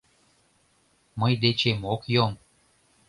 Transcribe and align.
Мый 1.19 1.33
дечем 1.43 1.79
ок 1.93 2.01
йом... 2.13 2.33